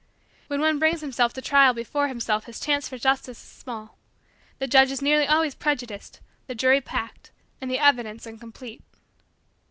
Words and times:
When 0.47 0.61
one 0.61 0.79
brings 0.79 1.01
himself 1.01 1.31
to 1.33 1.43
trial 1.43 1.75
before 1.75 2.07
himself 2.07 2.45
his 2.45 2.59
chance 2.59 2.89
for 2.89 2.97
justice 2.97 3.37
is 3.37 3.51
small 3.51 3.99
the 4.57 4.65
judge 4.65 4.89
is 4.89 4.99
nearly 4.99 5.27
always 5.27 5.53
prejudiced, 5.53 6.21
the 6.47 6.55
jury 6.55 6.81
packed, 6.81 7.29
and 7.61 7.69
the 7.69 7.77
evidence 7.77 8.25
incomplete. 8.25 8.81